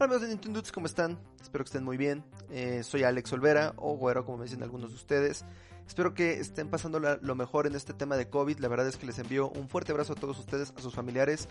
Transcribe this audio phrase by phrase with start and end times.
[0.00, 1.18] Hola amigos de Nintendo, ¿cómo están?
[1.42, 2.22] Espero que estén muy bien.
[2.52, 5.44] Eh, soy Alex Olvera, o Güero, como me dicen algunos de ustedes.
[5.88, 8.58] Espero que estén pasando lo mejor en este tema de COVID.
[8.60, 11.48] La verdad es que les envío un fuerte abrazo a todos ustedes, a sus familiares.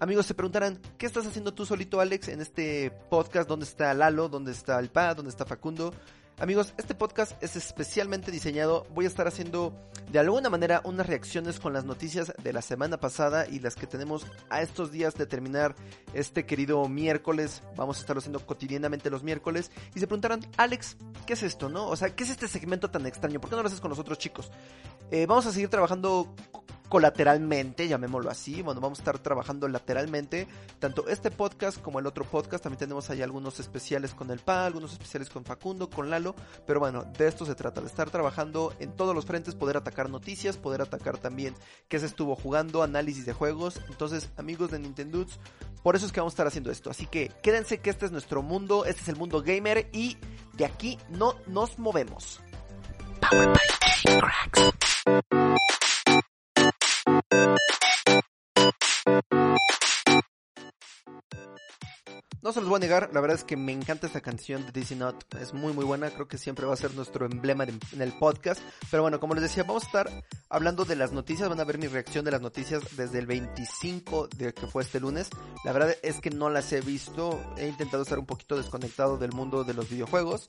[0.00, 3.48] Amigos, se preguntarán, ¿qué estás haciendo tú solito, Alex, en este podcast?
[3.48, 4.28] ¿Dónde está Lalo?
[4.28, 5.12] ¿Dónde está el Pa?
[5.12, 5.92] ¿Dónde está Facundo?
[6.38, 8.86] Amigos, este podcast es especialmente diseñado.
[8.94, 9.74] Voy a estar haciendo
[10.12, 13.88] de alguna manera unas reacciones con las noticias de la semana pasada y las que
[13.88, 15.74] tenemos a estos días de terminar
[16.14, 17.60] este querido miércoles.
[17.74, 19.72] Vamos a estarlo haciendo cotidianamente los miércoles.
[19.96, 20.96] Y se preguntarán, Alex,
[21.26, 21.88] ¿qué es esto, no?
[21.88, 23.40] O sea, ¿qué es este segmento tan extraño?
[23.40, 24.52] ¿Por qué no lo haces con nosotros, chicos?
[25.10, 26.32] Eh, vamos a seguir trabajando
[26.88, 28.62] colateralmente, llamémoslo así.
[28.62, 30.46] Bueno, vamos a estar trabajando lateralmente.
[30.78, 32.62] Tanto este podcast como el otro podcast.
[32.62, 36.34] También tenemos ahí algunos especiales con el PA, algunos especiales con Facundo, con Lalo.
[36.66, 40.10] Pero bueno, de esto se trata, de estar trabajando en todos los frentes, poder atacar
[40.10, 41.54] noticias, poder atacar también
[41.88, 43.80] qué se estuvo jugando, análisis de juegos.
[43.88, 45.26] Entonces, amigos de Nintendo,
[45.82, 46.90] por eso es que vamos a estar haciendo esto.
[46.90, 50.16] Así que quédense que este es nuestro mundo, este es el mundo gamer y
[50.54, 52.40] de aquí no nos movemos.
[53.20, 53.48] Power
[57.32, 57.87] you
[62.40, 64.70] No se los voy a negar, la verdad es que me encanta esta canción de
[64.70, 68.00] Dizzy Not, es muy muy buena, creo que siempre va a ser nuestro emblema en
[68.00, 71.58] el podcast, pero bueno, como les decía, vamos a estar hablando de las noticias, van
[71.58, 75.30] a ver mi reacción de las noticias desde el 25 de que fue este lunes,
[75.64, 79.32] la verdad es que no las he visto, he intentado estar un poquito desconectado del
[79.32, 80.48] mundo de los videojuegos,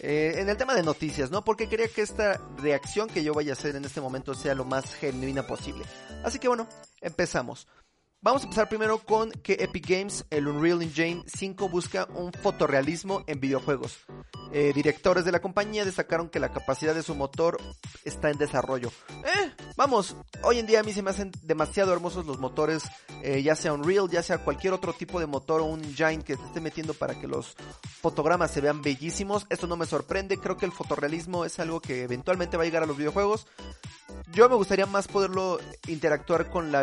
[0.00, 1.42] eh, en el tema de noticias, ¿no?
[1.42, 4.66] Porque quería que esta reacción que yo vaya a hacer en este momento sea lo
[4.66, 5.86] más genuina posible,
[6.22, 6.68] así que bueno,
[7.00, 7.66] empezamos.
[8.22, 13.24] Vamos a empezar primero con que Epic Games, el Unreal Engine 5, busca un fotorrealismo
[13.26, 13.96] en videojuegos.
[14.52, 17.56] Eh, directores de la compañía destacaron que la capacidad de su motor
[18.04, 18.92] está en desarrollo.
[19.08, 22.82] Eh, vamos, hoy en día a mí se me hacen demasiado hermosos los motores,
[23.22, 26.36] eh, ya sea Unreal, ya sea cualquier otro tipo de motor o un engine que
[26.36, 27.56] se esté metiendo para que los
[28.02, 29.46] fotogramas se vean bellísimos.
[29.48, 32.82] Esto no me sorprende, creo que el fotorrealismo es algo que eventualmente va a llegar
[32.82, 33.46] a los videojuegos.
[34.32, 35.58] Yo me gustaría más poderlo
[35.88, 36.82] interactuar con la,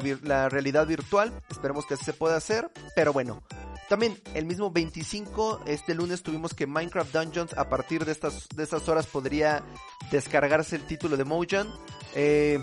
[0.50, 1.32] realidad virtual.
[1.50, 2.70] Esperemos que se pueda hacer.
[2.96, 3.42] Pero bueno.
[3.90, 8.68] También el mismo 25, este lunes tuvimos que Minecraft Dungeons a partir de estas, de
[8.92, 9.64] horas podría
[10.12, 11.70] descargarse el título de Mojang.
[12.14, 12.60] Eh,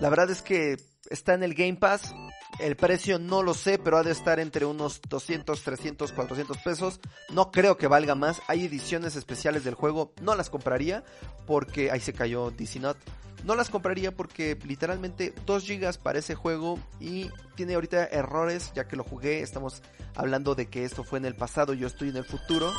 [0.00, 0.78] la verdad es que
[1.10, 2.14] está en el Game Pass.
[2.58, 7.00] El precio no lo sé, pero ha de estar entre unos 200, 300, 400 pesos.
[7.30, 8.42] No creo que valga más.
[8.48, 10.12] Hay ediciones especiales del juego.
[10.20, 11.04] No las compraría
[11.46, 12.98] porque ahí se cayó DC Not.
[13.44, 18.86] No las compraría porque literalmente 2 GB para ese juego y tiene ahorita errores ya
[18.86, 19.40] que lo jugué.
[19.40, 19.82] Estamos
[20.14, 22.70] hablando de que esto fue en el pasado, yo estoy en el futuro.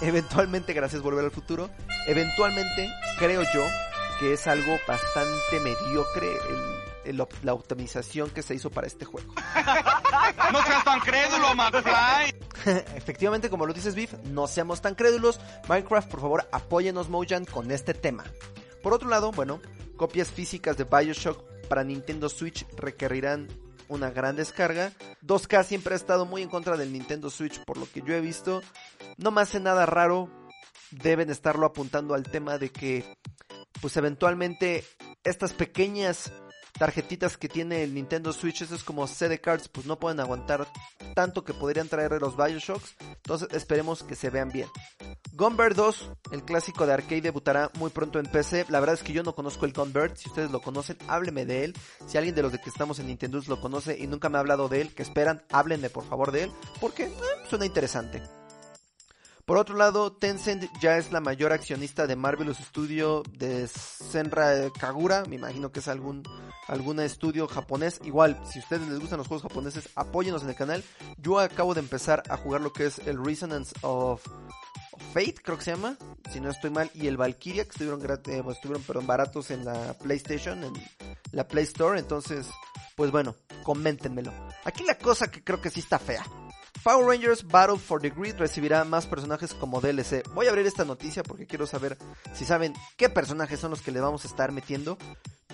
[0.00, 1.70] Eventualmente, gracias Volver al Futuro,
[2.06, 3.66] eventualmente creo yo
[4.20, 6.28] que es algo bastante mediocre
[7.12, 9.32] la optimización que se hizo para este juego.
[10.52, 12.34] no seas tan crédulo, McFly.
[12.96, 15.40] Efectivamente, como lo dices, Biff, no seamos tan crédulos.
[15.68, 18.24] Minecraft, por favor, apóyenos Mojang con este tema.
[18.82, 19.60] Por otro lado, bueno,
[19.96, 23.48] copias físicas de Bioshock para Nintendo Switch requerirán
[23.88, 24.92] una gran descarga.
[25.24, 28.20] 2K siempre ha estado muy en contra del Nintendo Switch por lo que yo he
[28.20, 28.62] visto.
[29.16, 30.28] No me hace nada raro.
[30.90, 33.04] Deben estarlo apuntando al tema de que
[33.80, 34.84] pues eventualmente
[35.24, 36.32] estas pequeñas
[36.78, 40.66] tarjetitas que tiene el Nintendo Switch, eso es como CD cards, pues no pueden aguantar
[41.14, 42.96] tanto que podrían traer los Bioshocks.
[43.00, 44.68] Entonces esperemos que se vean bien.
[45.32, 48.66] Gunbird 2, el clásico de arcade, debutará muy pronto en PC.
[48.68, 50.16] La verdad es que yo no conozco el Gunbird.
[50.16, 51.74] Si ustedes lo conocen, hábleme de él.
[52.06, 54.40] Si alguien de los de que estamos en Nintendo lo conoce y nunca me ha
[54.40, 57.12] hablado de él, que esperan, háblenme por favor de él, porque eh,
[57.48, 58.22] suena interesante.
[59.46, 65.24] Por otro lado, Tencent ya es la mayor accionista de Marvelous Studio de Senra Kagura,
[65.28, 66.24] me imagino que es algún
[66.66, 68.00] algún estudio japonés.
[68.04, 70.82] Igual, si a ustedes les gustan los juegos japoneses, apóyenos en el canal.
[71.18, 74.26] Yo acabo de empezar a jugar lo que es el Resonance of
[75.12, 75.96] Fate, creo que se llama,
[76.32, 79.94] si no estoy mal, y el Valkyria, que estuvieron, eh, estuvieron perdón, baratos en la
[79.94, 80.72] PlayStation, en
[81.32, 82.48] la Play Store, entonces,
[82.96, 84.32] pues bueno, coméntenmelo.
[84.64, 86.24] Aquí la cosa que creo que sí está fea.
[86.86, 90.22] Power Rangers Battle for the Grid recibirá más personajes como DLC.
[90.34, 91.98] Voy a abrir esta noticia porque quiero saber
[92.32, 94.96] si saben qué personajes son los que le vamos a estar metiendo.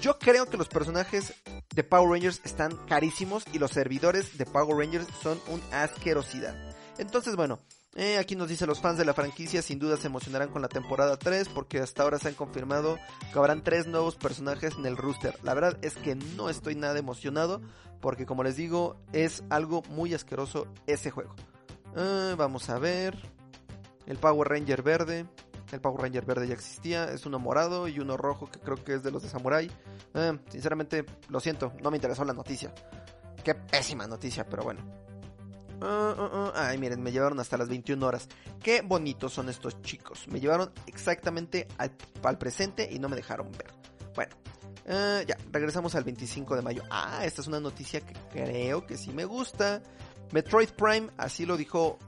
[0.02, 1.32] Yo creo que los personajes
[1.74, 6.54] de Power Rangers están carísimos y los servidores de Power Rangers son un asquerosidad.
[6.98, 7.60] Entonces, bueno,
[7.94, 10.68] eh, aquí nos dice los fans de la franquicia sin duda se emocionarán con la
[10.68, 12.98] temporada 3 porque hasta ahora se han confirmado
[13.32, 15.38] que habrán tres nuevos personajes en el rooster.
[15.42, 17.62] La verdad es que no estoy nada emocionado
[18.02, 21.34] porque como les digo es algo muy asqueroso ese juego.
[21.96, 23.16] Eh, vamos a ver.
[24.06, 25.24] El Power Ranger verde.
[25.70, 27.04] El Power Ranger verde ya existía.
[27.04, 29.70] Es uno morado y uno rojo que creo que es de los de Samurai.
[30.14, 32.74] Eh, sinceramente, lo siento, no me interesó la noticia.
[33.42, 34.80] Qué pésima noticia, pero bueno.
[35.80, 36.68] Ah, ah, ah.
[36.68, 38.28] Ay, miren, me llevaron hasta las 21 horas.
[38.62, 40.26] Qué bonitos son estos chicos.
[40.26, 41.92] Me llevaron exactamente al,
[42.24, 43.70] al presente y no me dejaron ver.
[44.14, 44.34] Bueno,
[44.88, 46.82] ah, ya, regresamos al 25 de mayo.
[46.90, 49.82] Ah, esta es una noticia que creo que sí me gusta.
[50.32, 51.98] Metroid Prime, así lo dijo,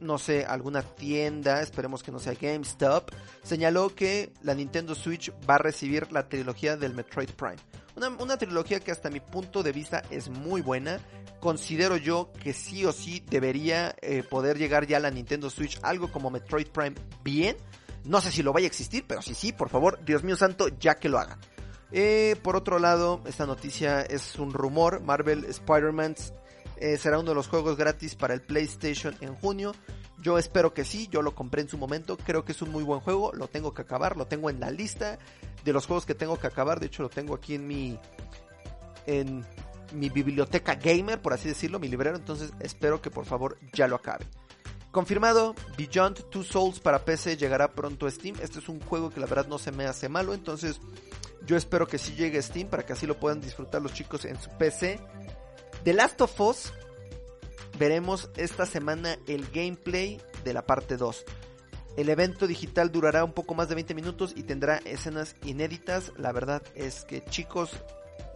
[0.00, 3.10] no sé, alguna tienda, esperemos que no sea GameStop,
[3.42, 7.56] señaló que la Nintendo Switch va a recibir la trilogía del Metroid Prime.
[7.96, 10.98] Una, trilogía que hasta mi punto de vista es muy buena.
[11.38, 15.78] Considero yo que sí o sí debería eh, poder llegar ya a la Nintendo Switch
[15.82, 17.56] algo como Metroid Prime bien.
[18.04, 20.68] No sé si lo vaya a existir, pero si sí, por favor, Dios mío santo,
[20.78, 21.38] ya que lo hagan.
[21.96, 25.00] Eh, por otro lado, esta noticia es un rumor.
[25.00, 26.16] Marvel Spider-Man
[26.78, 29.72] eh, será uno de los juegos gratis para el PlayStation en junio.
[30.20, 32.82] Yo espero que sí, yo lo compré en su momento, creo que es un muy
[32.82, 35.18] buen juego, lo tengo que acabar, lo tengo en la lista
[35.64, 37.98] de los juegos que tengo que acabar, de hecho lo tengo aquí en mi
[39.06, 39.44] en
[39.92, 43.94] mi biblioteca gamer, por así decirlo, mi librero, entonces espero que por favor ya lo
[43.96, 44.26] acabe.
[44.90, 48.36] Confirmado, Beyond Two Souls para PC llegará pronto a Steam.
[48.40, 50.80] Este es un juego que la verdad no se me hace malo, entonces
[51.46, 54.40] yo espero que sí llegue Steam para que así lo puedan disfrutar los chicos en
[54.40, 55.00] su PC.
[55.84, 56.72] The Last of Us
[57.78, 61.24] veremos esta semana el gameplay de la parte 2.
[61.96, 66.12] El evento digital durará un poco más de 20 minutos y tendrá escenas inéditas.
[66.16, 67.70] La verdad es que chicos,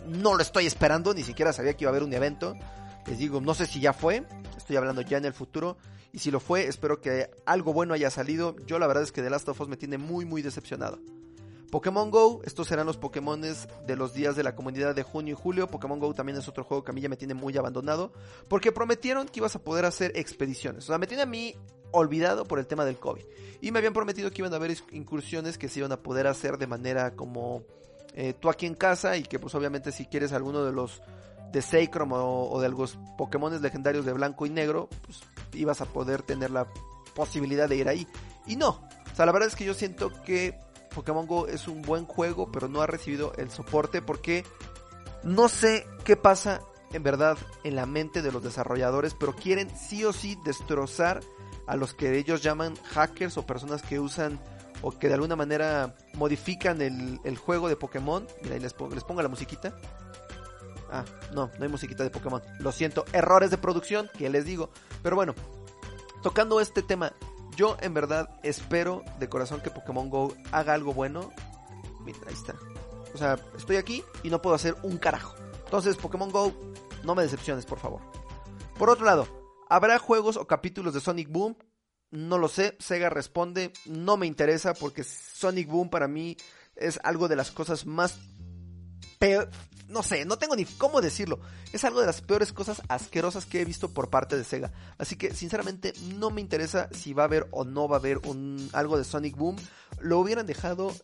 [0.06, 2.54] no lo estoy esperando, ni siquiera sabía que iba a haber un evento.
[3.06, 4.24] Les digo, no sé si ya fue,
[4.56, 5.76] estoy hablando ya en el futuro.
[6.12, 8.56] Y si lo fue, espero que algo bueno haya salido.
[8.66, 11.00] Yo la verdad es que The Last of Us me tiene muy muy decepcionado.
[11.70, 15.40] Pokémon Go, estos serán los Pokémon de los días de la comunidad de junio y
[15.40, 15.68] julio.
[15.68, 18.12] Pokémon Go también es otro juego que a mí ya me tiene muy abandonado.
[18.48, 20.84] Porque prometieron que ibas a poder hacer expediciones.
[20.84, 21.54] O sea, me tiene a mí
[21.90, 23.22] olvidado por el tema del COVID.
[23.60, 26.56] Y me habían prometido que iban a haber incursiones que se iban a poder hacer
[26.56, 27.64] de manera como
[28.14, 29.18] eh, tú aquí en casa.
[29.18, 31.02] Y que pues obviamente si quieres alguno de los
[31.52, 35.20] de Sacrum o, o de los Pokémon legendarios de blanco y negro, pues
[35.52, 36.66] ibas a poder tener la
[37.14, 38.06] posibilidad de ir ahí.
[38.46, 38.68] Y no.
[39.12, 40.58] O sea, la verdad es que yo siento que
[40.98, 44.44] Pokémon Go es un buen juego, pero no ha recibido el soporte porque
[45.22, 46.60] no sé qué pasa
[46.92, 51.20] en verdad en la mente de los desarrolladores, pero quieren sí o sí destrozar
[51.68, 54.40] a los que ellos llaman hackers o personas que usan
[54.82, 58.26] o que de alguna manera modifican el, juego de Pokémon.
[58.42, 59.76] Mira, ahí les pongo la musiquita.
[60.90, 62.42] Ah, no, no hay musiquita de Pokémon.
[62.58, 64.70] Lo siento, errores de producción, que les digo.
[65.04, 65.36] Pero bueno,
[66.24, 67.12] tocando este tema,
[67.58, 71.32] yo en verdad espero de corazón que Pokémon Go haga algo bueno.
[72.04, 72.54] Mira, ahí está.
[73.12, 75.34] O sea, estoy aquí y no puedo hacer un carajo.
[75.64, 76.52] Entonces, Pokémon Go,
[77.02, 78.00] no me decepciones, por favor.
[78.78, 79.26] Por otro lado,
[79.68, 81.56] ¿habrá juegos o capítulos de Sonic Boom?
[82.12, 86.36] No lo sé, Sega responde, no me interesa porque Sonic Boom para mí
[86.76, 88.20] es algo de las cosas más
[89.88, 91.40] no sé, no tengo ni cómo decirlo.
[91.72, 94.72] Es algo de las peores cosas asquerosas que he visto por parte de Sega.
[94.98, 98.20] Así que sinceramente no me interesa si va a haber o no va a haber
[98.72, 99.56] algo de Sonic Boom.
[100.00, 100.94] Lo hubieran dejado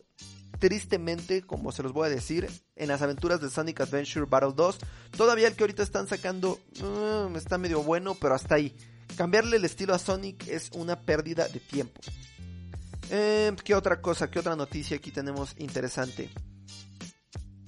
[0.59, 4.77] tristemente, como se los voy a decir, en las aventuras de Sonic Adventure Battle 2.
[5.17, 8.75] Todavía el que ahorita están sacando uh, está medio bueno, pero hasta ahí.
[9.17, 12.01] Cambiarle el estilo a Sonic es una pérdida de tiempo.
[13.09, 14.29] Eh, ¿Qué otra cosa?
[14.29, 16.29] ¿Qué otra noticia aquí tenemos interesante?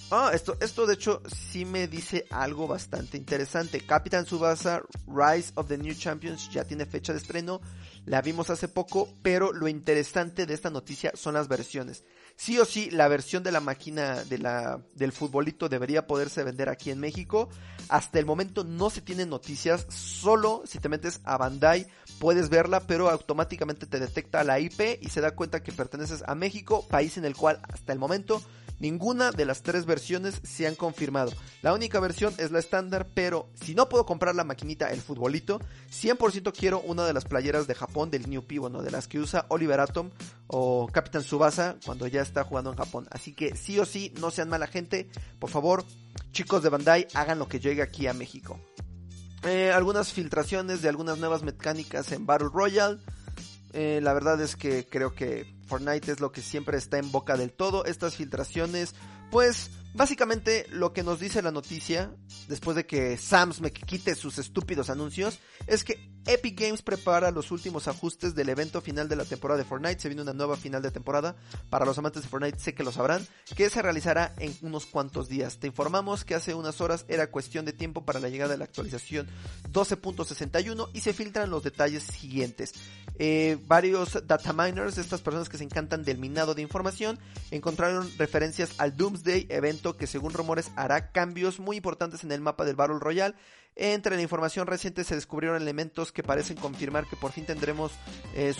[0.09, 3.81] Ah, esto, esto de hecho sí me dice algo bastante interesante.
[3.81, 7.59] Capitán Subasa Rise of the New Champions ya tiene fecha de estreno.
[8.05, 12.05] La vimos hace poco, pero lo interesante de esta noticia son las versiones.
[12.37, 16.69] Sí o sí, la versión de la máquina de la, del futbolito debería poderse vender
[16.69, 17.49] aquí en México.
[17.89, 21.85] Hasta el momento no se tienen noticias, solo si te metes a Bandai
[22.17, 26.33] puedes verla, pero automáticamente te detecta la IP y se da cuenta que perteneces a
[26.33, 28.41] México, país en el cual hasta el momento
[28.79, 31.31] Ninguna de las tres versiones se han confirmado.
[31.61, 35.59] La única versión es la estándar, pero si no puedo comprar la maquinita, el futbolito,
[35.89, 39.19] 100% quiero una de las playeras de Japón del New P, bueno, de las que
[39.19, 40.11] usa Oliver Atom
[40.47, 43.07] o Captain Subasa cuando ya está jugando en Japón.
[43.11, 45.09] Así que sí o sí, no sean mala gente.
[45.39, 45.83] Por favor,
[46.31, 48.59] chicos de Bandai, hagan lo que llegue aquí a México.
[49.43, 52.99] Eh, algunas filtraciones de algunas nuevas mecánicas en Battle Royale.
[53.73, 57.37] Eh, la verdad es que creo que Fortnite es lo que siempre está en boca
[57.37, 57.85] del todo.
[57.85, 58.95] Estas filtraciones,
[59.29, 62.11] pues básicamente lo que nos dice la noticia,
[62.47, 67.51] después de que Sams me quite sus estúpidos anuncios, es que Epic Games prepara los
[67.51, 69.99] últimos ajustes del evento final de la temporada de Fortnite.
[69.99, 71.35] Se viene una nueva final de temporada.
[71.69, 73.25] Para los amantes de Fortnite sé que lo sabrán.
[73.55, 75.59] Que se realizará en unos cuantos días.
[75.59, 78.65] Te informamos que hace unas horas era cuestión de tiempo para la llegada de la
[78.65, 79.27] actualización
[79.71, 82.73] 12.61 y se filtran los detalles siguientes.
[83.19, 87.19] Eh, varios data miners, estas personas que se encantan del minado de información,
[87.51, 92.65] encontraron referencias al Doomsday evento que según rumores hará cambios muy importantes en el mapa
[92.65, 93.35] del Battle Royale
[93.79, 97.91] Entre la información reciente se descubrieron elementos que parecen confirmar que por fin tendremos
[98.33, 98.55] eh,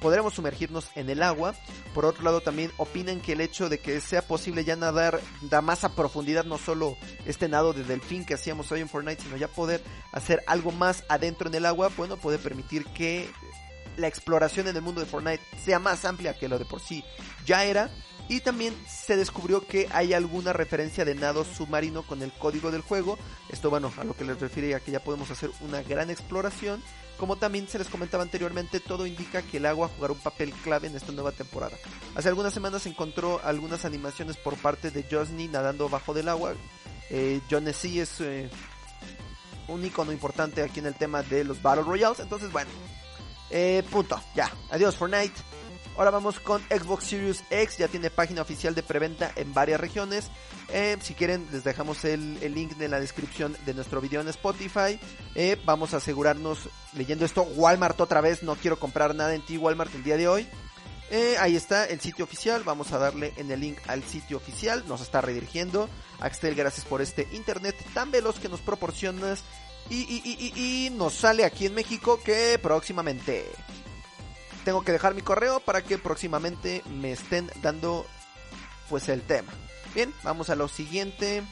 [0.00, 1.54] podremos sumergirnos en el agua.
[1.94, 5.60] Por otro lado también opinan que el hecho de que sea posible ya nadar da
[5.60, 9.36] más a profundidad no solo este nado de delfín que hacíamos hoy en Fortnite, sino
[9.36, 13.28] ya poder hacer algo más adentro en el agua, bueno, puede permitir que
[13.98, 17.04] la exploración en el mundo de Fortnite sea más amplia que lo de por sí
[17.44, 17.90] ya era.
[18.32, 22.80] Y también se descubrió que hay alguna referencia de nado submarino con el código del
[22.80, 23.18] juego.
[23.50, 26.82] Esto, bueno, a lo que les refiere a que ya podemos hacer una gran exploración.
[27.18, 30.86] Como también se les comentaba anteriormente, todo indica que el agua jugará un papel clave
[30.86, 31.76] en esta nueva temporada.
[32.14, 36.54] Hace algunas semanas se encontró algunas animaciones por parte de Josny nadando bajo del agua.
[37.10, 38.48] Eh, John es eh,
[39.68, 42.20] un icono importante aquí en el tema de los Battle Royales.
[42.20, 42.70] Entonces, bueno,
[43.50, 44.50] eh, punto, ya.
[44.70, 45.61] Adiós Fortnite.
[45.96, 50.30] Ahora vamos con Xbox Series X, ya tiene página oficial de preventa en varias regiones.
[50.70, 54.98] Eh, si quieren, les dejamos el, link en la descripción de nuestro video en Spotify.
[55.34, 57.42] Eh, vamos a asegurarnos leyendo esto.
[57.42, 60.48] Walmart otra vez, no quiero comprar nada en ti, Walmart, el día de hoy.
[61.10, 62.62] Eh, ahí está el sitio oficial.
[62.64, 64.82] Vamos a darle en el link al sitio oficial.
[64.88, 65.90] Nos está redirigiendo.
[66.20, 69.42] Axel, gracias por este internet tan veloz que nos proporcionas.
[69.90, 73.44] Y, y, y, y nos sale aquí en México que próximamente
[74.64, 78.06] tengo que dejar mi correo para que próximamente me estén dando
[78.88, 79.52] pues el tema.
[79.94, 81.42] Bien, vamos a lo siguiente.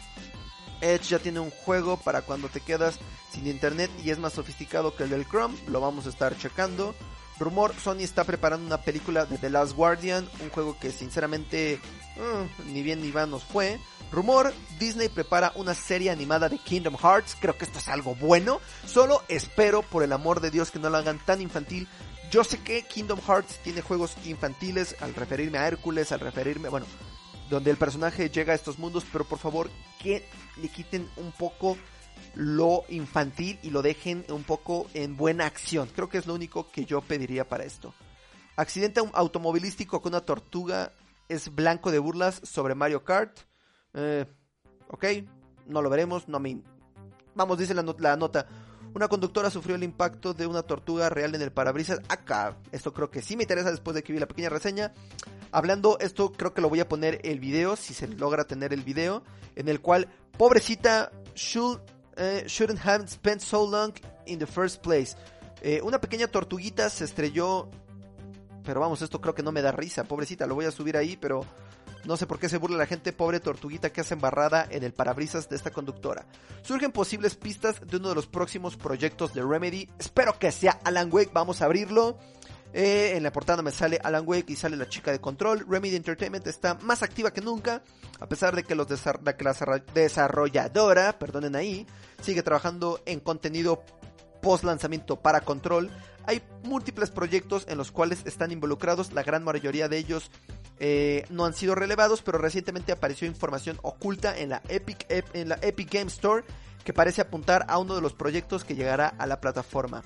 [0.80, 2.98] Edge ya tiene un juego para cuando te quedas
[3.32, 5.58] sin internet y es más sofisticado que el del Chrome.
[5.68, 6.94] Lo vamos a estar checando.
[7.38, 11.80] Rumor, Sony está preparando una película de The Last Guardian, un juego que sinceramente
[12.16, 13.80] mm, ni bien ni va nos fue.
[14.12, 18.60] Rumor, Disney prepara una serie animada de Kingdom Hearts, creo que esto es algo bueno,
[18.84, 21.88] solo espero por el amor de Dios que no lo hagan tan infantil
[22.30, 26.86] yo sé que Kingdom Hearts tiene juegos infantiles al referirme a Hércules, al referirme, bueno,
[27.48, 29.70] donde el personaje llega a estos mundos, pero por favor
[30.00, 30.24] que
[30.60, 31.76] le quiten un poco
[32.34, 35.88] lo infantil y lo dejen un poco en buena acción.
[35.94, 37.92] Creo que es lo único que yo pediría para esto.
[38.56, 40.92] Accidente automovilístico con una tortuga
[41.28, 43.40] es blanco de burlas sobre Mario Kart.
[43.94, 44.26] Eh,
[44.88, 45.04] ok,
[45.66, 46.62] no lo veremos, no me...
[47.34, 48.46] Vamos, dice la, la nota.
[48.92, 52.00] Una conductora sufrió el impacto de una tortuga real en el parabrisas.
[52.08, 54.92] Acá, esto creo que sí me interesa después de que vi la pequeña reseña.
[55.52, 58.82] Hablando, esto creo que lo voy a poner el video, si se logra tener el
[58.82, 59.22] video,
[59.54, 61.80] en el cual, pobrecita, should,
[62.16, 63.92] eh, shouldn't have spent so long
[64.26, 65.16] in the first place.
[65.62, 67.68] Eh, una pequeña tortuguita se estrelló,
[68.64, 71.16] pero vamos, esto creo que no me da risa, pobrecita, lo voy a subir ahí,
[71.16, 71.44] pero
[72.04, 74.92] no sé por qué se burla la gente, pobre tortuguita que hace embarrada en el
[74.92, 76.26] parabrisas de esta conductora.
[76.62, 79.88] Surgen posibles pistas de uno de los próximos proyectos de Remedy.
[79.98, 82.18] Espero que sea Alan Wake, vamos a abrirlo.
[82.72, 85.66] Eh, en la portada me sale Alan Wake y sale la chica de control.
[85.68, 87.82] Remedy Entertainment está más activa que nunca,
[88.20, 91.86] a pesar de que, los la desarrolladora, perdonen ahí,
[92.22, 93.82] sigue trabajando en contenido
[94.40, 95.90] post lanzamiento para control.
[96.26, 100.30] Hay múltiples proyectos en los cuales están involucrados, la gran mayoría de ellos
[100.80, 105.58] eh, no han sido relevados, pero recientemente apareció información oculta en la Epic, en la
[105.62, 106.42] Epic Game Store
[106.84, 110.02] que parece apuntar a uno de los proyectos que llegará a la plataforma.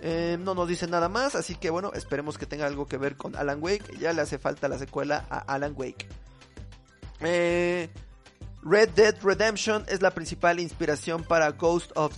[0.00, 3.16] Eh, no nos dice nada más, así que bueno, esperemos que tenga algo que ver
[3.16, 3.96] con Alan Wake.
[3.98, 6.08] Ya le hace falta la secuela a Alan Wake.
[7.20, 7.88] Eh,
[8.62, 12.12] Red Dead Redemption es la principal inspiración para Ghost of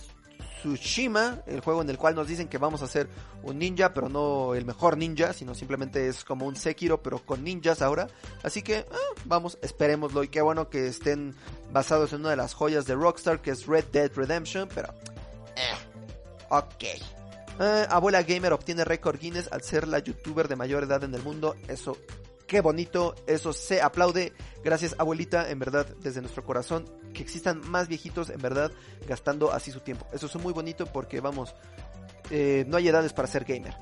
[0.59, 3.07] Tsushima, el juego en el cual nos dicen que vamos a ser
[3.43, 7.43] un ninja, pero no el mejor ninja, sino simplemente es como un Sekiro, pero con
[7.43, 8.07] ninjas ahora.
[8.43, 10.23] Así que ah, vamos, esperémoslo.
[10.23, 11.35] Y qué bueno que estén
[11.71, 14.93] basados en una de las joyas de Rockstar, que es Red Dead Redemption, pero...
[15.55, 15.75] Eh,
[16.49, 16.83] ok.
[17.61, 21.21] Eh, abuela Gamer obtiene récord Guinness al ser la youtuber de mayor edad en el
[21.23, 21.55] mundo.
[21.67, 21.97] Eso
[22.49, 24.33] qué bonito, eso se aplaude.
[24.63, 28.71] Gracias abuelita, en verdad, desde nuestro corazón, que existan más viejitos, en verdad,
[29.07, 30.05] gastando así su tiempo.
[30.11, 31.55] Eso es muy bonito porque, vamos,
[32.31, 33.77] eh, no hay edades para ser gamer.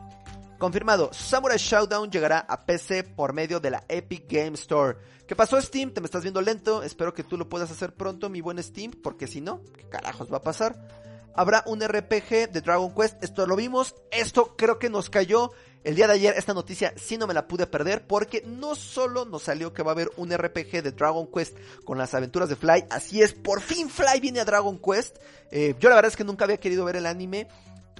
[0.59, 4.97] Confirmado, Samurai Showdown llegará a PC por medio de la Epic Game Store.
[5.25, 5.93] ¿Qué pasó Steam?
[5.93, 8.91] Te me estás viendo lento, espero que tú lo puedas hacer pronto, mi buen Steam,
[8.91, 11.06] porque si no, ¿qué carajos va a pasar?
[11.37, 15.51] Habrá un RPG de Dragon Quest, esto lo vimos, esto creo que nos cayó
[15.83, 16.33] el día de ayer.
[16.35, 19.91] Esta noticia sí no me la pude perder porque no solo nos salió que va
[19.91, 23.61] a haber un RPG de Dragon Quest con las aventuras de Fly, así es, por
[23.61, 25.17] fin Fly viene a Dragon Quest.
[25.51, 27.47] Eh, yo la verdad es que nunca había querido ver el anime.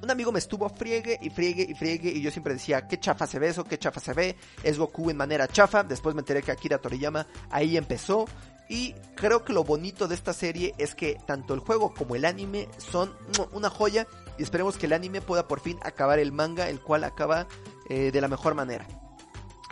[0.02, 3.28] Un amigo me estuvo friegue y friegue y friegue y yo siempre decía, qué chafa
[3.28, 6.42] se ve eso, qué chafa se ve, es Goku en manera chafa, después me enteré
[6.42, 8.26] que Akira Toriyama ahí empezó
[8.70, 12.26] y creo que lo bonito de esta serie es que tanto el juego como el
[12.26, 13.16] anime son
[13.54, 14.08] una joya
[14.38, 17.48] y esperemos que el anime pueda por fin acabar el manga, el cual acaba
[17.90, 18.86] eh, de la mejor manera.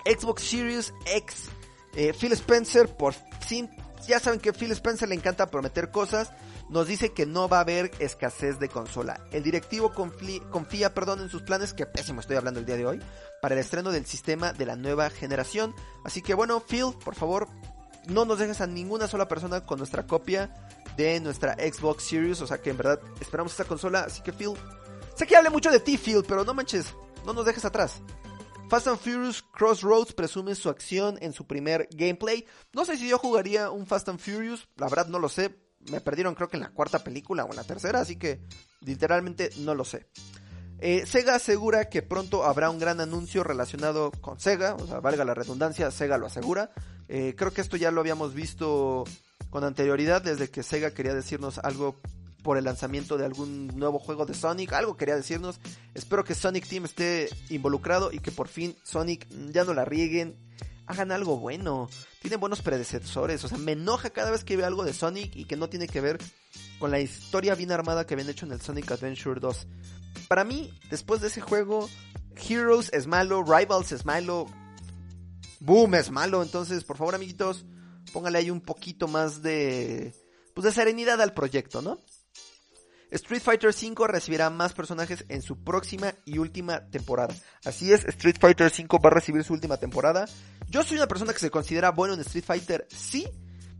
[0.05, 1.49] Xbox Series X,
[1.95, 3.69] eh, Phil Spencer, por fin,
[4.07, 6.31] ya saben que a Phil Spencer le encanta prometer cosas.
[6.69, 9.21] nos dice que no va a haber escasez de consola.
[9.31, 12.99] El directivo confía, perdón, en sus planes, que pésimo estoy hablando el día de hoy,
[13.41, 15.75] para el estreno del sistema de la nueva generación.
[16.03, 17.47] Así que bueno, Phil, por favor,
[18.07, 20.53] no nos dejes a ninguna sola persona con nuestra copia
[20.97, 22.41] de nuestra Xbox Series.
[22.41, 24.01] O sea que en verdad esperamos esta consola.
[24.01, 24.53] Así que Phil,
[25.15, 26.93] sé que hable mucho de ti, Phil, pero no manches,
[27.25, 28.01] no nos dejes atrás.
[28.69, 32.45] Fast and Furious Crossroads presume su acción en su primer gameplay.
[32.73, 35.55] No sé si yo jugaría un Fast and Furious, la verdad no lo sé.
[35.91, 38.41] Me perdieron creo que en la cuarta película o en la tercera, así que
[38.81, 40.07] literalmente no lo sé.
[40.79, 45.23] Eh, Sega asegura que pronto habrá un gran anuncio relacionado con Sega, o sea, valga
[45.23, 46.71] la redundancia, Sega lo asegura.
[47.07, 49.03] Eh, creo que esto ya lo habíamos visto
[49.49, 51.99] con anterioridad, desde que Sega quería decirnos algo
[52.43, 55.59] por el lanzamiento de algún nuevo juego de Sonic, algo quería decirnos.
[55.95, 60.37] Espero que Sonic Team esté involucrado y que por fin Sonic ya no la rieguen,
[60.85, 61.89] hagan algo bueno.
[62.21, 65.45] Tienen buenos predecesores, o sea, me enoja cada vez que veo algo de Sonic y
[65.45, 66.19] que no tiene que ver
[66.77, 69.67] con la historia bien armada que habían hecho en el Sonic Adventure 2.
[70.27, 71.89] Para mí, después de ese juego,
[72.35, 74.47] Heroes es malo, Rivals es malo,
[75.65, 77.65] Boom es malo, entonces, por favor, amiguitos,
[78.13, 80.13] póngale ahí un poquito más de
[80.53, 81.97] pues de serenidad al proyecto, ¿no?
[83.09, 87.33] Street Fighter V recibirá más personajes en su próxima y última temporada.
[87.63, 90.25] Así es, Street Fighter V va a recibir su última temporada.
[90.69, 93.27] Yo soy una persona que se considera bueno en Street Fighter, sí,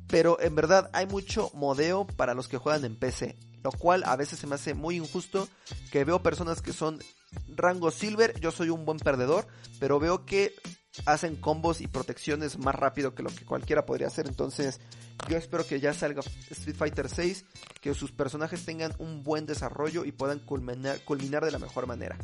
[0.07, 4.15] pero en verdad hay mucho modeo para los que juegan en PC, lo cual a
[4.15, 5.47] veces se me hace muy injusto
[5.91, 6.99] que veo personas que son
[7.55, 9.47] rango silver, yo soy un buen perdedor,
[9.79, 10.55] pero veo que
[11.05, 14.27] hacen combos y protecciones más rápido que lo que cualquiera podría hacer.
[14.27, 14.79] Entonces,
[15.29, 17.45] yo espero que ya salga Street Fighter 6,
[17.81, 22.17] que sus personajes tengan un buen desarrollo y puedan culminar, culminar de la mejor manera.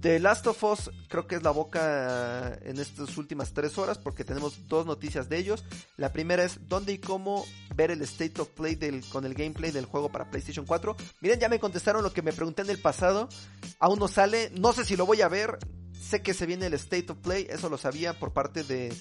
[0.00, 4.24] The Last of Us creo que es la boca en estas últimas tres horas porque
[4.24, 5.64] tenemos dos noticias de ellos.
[5.96, 7.44] La primera es dónde y cómo
[7.74, 10.96] ver el State of Play del, con el gameplay del juego para PlayStation 4.
[11.22, 13.28] Miren, ya me contestaron lo que me pregunté en el pasado.
[13.80, 15.58] Aún no sale, no sé si lo voy a ver.
[16.08, 18.94] Sé que se viene el State of Play, eso lo sabía por parte de,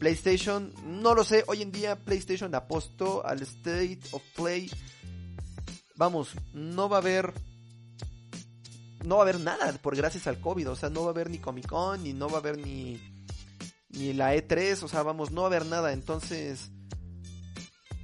[0.00, 0.74] PlayStation.
[0.84, 4.68] No lo sé, hoy en día PlayStation apostó al State of Play.
[5.94, 7.32] Vamos, no va a haber
[9.04, 11.30] no va a haber nada por gracias al COVID, o sea, no va a haber
[11.30, 13.00] ni Comic Con, ni no va a haber ni
[13.90, 16.72] ni la E3, o sea, vamos, no va a haber nada, entonces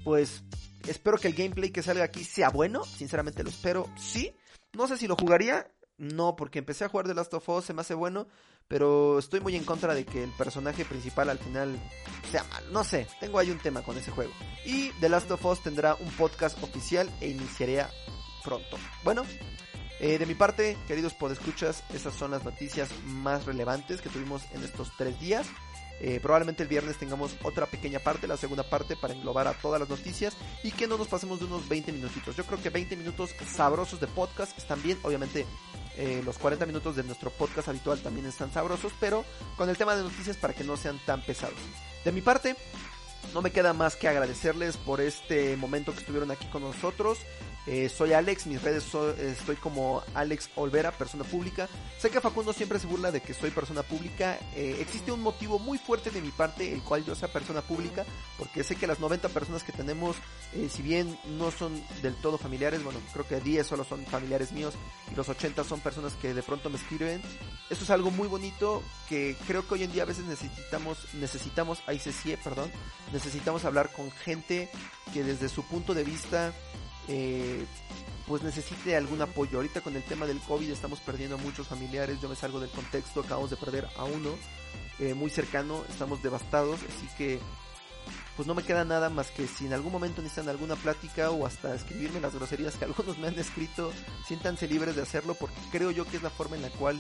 [0.04, 0.44] pues
[0.86, 4.32] espero que el gameplay que salga aquí sea bueno, sinceramente lo espero, sí,
[4.74, 5.68] no sé si lo jugaría,
[6.02, 8.26] no, porque empecé a jugar The Last of Us, se me hace bueno,
[8.66, 11.78] pero estoy muy en contra de que el personaje principal al final
[12.28, 12.72] sea mal.
[12.72, 14.32] No sé, tengo ahí un tema con ese juego.
[14.66, 17.88] Y The Last of Us tendrá un podcast oficial e iniciaría
[18.42, 18.78] pronto.
[19.04, 19.22] Bueno,
[20.00, 24.64] eh, de mi parte, queridos podescuchas, esas son las noticias más relevantes que tuvimos en
[24.64, 25.46] estos tres días.
[26.04, 29.78] Eh, probablemente el viernes tengamos otra pequeña parte, la segunda parte, para englobar a todas
[29.78, 32.34] las noticias y que no nos pasemos de unos 20 minutitos.
[32.34, 34.98] Yo creo que 20 minutos sabrosos de podcast están bien.
[35.04, 35.46] Obviamente
[35.96, 39.24] eh, los 40 minutos de nuestro podcast habitual también están sabrosos, pero
[39.56, 41.54] con el tema de noticias para que no sean tan pesados.
[42.04, 42.56] De mi parte,
[43.32, 47.18] no me queda más que agradecerles por este momento que estuvieron aquí con nosotros.
[47.66, 48.84] Eh, soy Alex, mis redes
[49.18, 51.68] estoy como Alex Olvera, persona pública.
[51.98, 54.38] Sé que Facundo siempre se burla de que soy persona pública.
[54.56, 58.04] Eh, existe un motivo muy fuerte de mi parte el cual yo sea persona pública,
[58.36, 60.16] porque sé que las 90 personas que tenemos,
[60.54, 64.50] eh, si bien no son del todo familiares, bueno, creo que 10 solo son familiares
[64.50, 64.74] míos
[65.10, 67.22] y los 80 son personas que de pronto me escriben.
[67.70, 71.80] Eso es algo muy bonito que creo que hoy en día a veces necesitamos, necesitamos,
[71.86, 72.70] ahí se sí, perdón,
[73.12, 74.68] necesitamos hablar con gente
[75.14, 76.52] que desde su punto de vista
[77.08, 77.64] eh,
[78.26, 79.58] pues necesite algún apoyo.
[79.58, 82.70] Ahorita con el tema del COVID estamos perdiendo a muchos familiares, yo me salgo del
[82.70, 84.30] contexto, acabamos de perder a uno
[84.98, 87.40] eh, muy cercano, estamos devastados, así que
[88.36, 91.46] pues no me queda nada más que si en algún momento necesitan alguna plática o
[91.46, 93.92] hasta escribirme las groserías que algunos me han escrito,
[94.26, 96.98] siéntanse libres de hacerlo porque creo yo que es la forma en la cual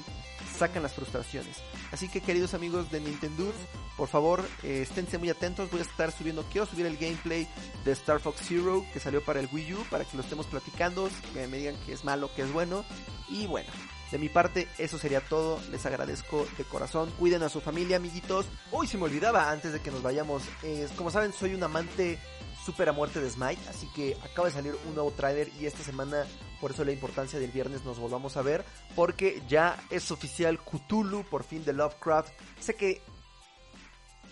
[0.56, 1.56] sacan las frustraciones.
[1.90, 3.52] Así que queridos amigos de Nintendo,
[3.96, 7.48] por favor, eh, esténse muy atentos, voy a estar subiendo, quiero subir el gameplay
[7.84, 11.08] de Star Fox Zero que salió para el Wii U para que lo estemos platicando,
[11.32, 12.84] que me digan que es malo, que es bueno
[13.28, 13.70] y bueno.
[14.12, 15.58] De mi parte, eso sería todo.
[15.70, 17.10] Les agradezco de corazón.
[17.18, 18.44] Cuiden a su familia, amiguitos.
[18.70, 20.42] Hoy se me olvidaba, antes de que nos vayamos.
[20.96, 22.18] como saben, soy un amante
[22.62, 23.66] súper a muerte de Smite.
[23.70, 25.48] Así que acaba de salir un nuevo trailer.
[25.58, 26.26] Y esta semana,
[26.60, 28.66] por eso la importancia del viernes, nos volvamos a ver.
[28.94, 32.34] Porque ya es oficial Cthulhu, por fin de Lovecraft.
[32.60, 33.00] Sé que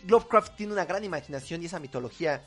[0.07, 2.45] Lovecraft tiene una gran imaginación y esa mitología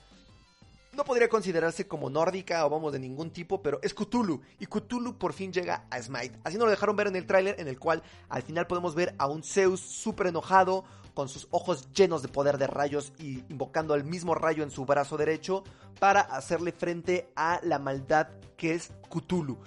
[0.95, 4.41] no podría considerarse como nórdica o vamos de ningún tipo, pero es Cthulhu.
[4.59, 6.39] Y Cthulhu por fin llega a Smite.
[6.43, 9.15] Así nos lo dejaron ver en el tráiler, en el cual al final podemos ver
[9.17, 13.93] a un Zeus súper enojado, con sus ojos llenos de poder de rayos y invocando
[13.95, 15.63] el mismo rayo en su brazo derecho
[15.99, 19.57] para hacerle frente a la maldad que es Cthulhu.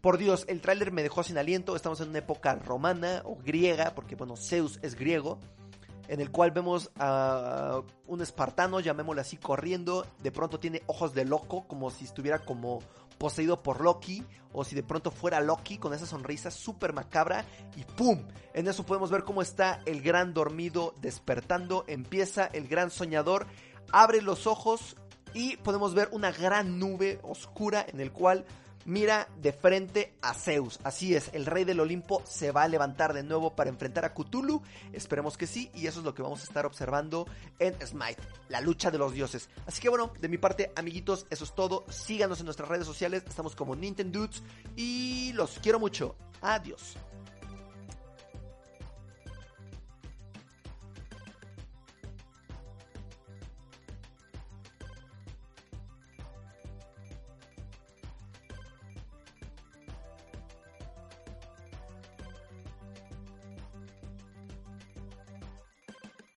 [0.00, 1.76] Por Dios, el tráiler me dejó sin aliento.
[1.76, 5.38] Estamos en una época romana o griega, porque bueno, Zeus es griego
[6.08, 10.06] en el cual vemos a un espartano, llamémosle así, corriendo.
[10.22, 12.80] De pronto tiene ojos de loco, como si estuviera como
[13.18, 17.44] poseído por Loki, o si de pronto fuera Loki con esa sonrisa súper macabra,
[17.76, 18.26] y ¡pum!
[18.52, 23.46] En eso podemos ver cómo está el gran dormido despertando, empieza el gran soñador,
[23.92, 24.96] abre los ojos
[25.32, 28.44] y podemos ver una gran nube oscura en el cual
[28.84, 30.80] mira de frente a Zeus.
[30.84, 34.14] Así es, el rey del Olimpo se va a levantar de nuevo para enfrentar a
[34.14, 34.62] Cthulhu.
[34.92, 37.26] Esperemos que sí, y eso es lo que vamos a estar observando
[37.58, 39.50] en Smite, la lucha de los dioses.
[39.66, 41.84] Así que bueno, de mi parte, amiguitos, eso es todo.
[41.88, 44.14] Síganos en nuestras redes sociales, estamos como Nintendo
[44.76, 46.14] y los quiero mucho.
[46.40, 46.96] Adiós.